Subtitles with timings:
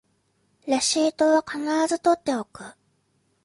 [0.65, 2.75] レシートは必ず取っておく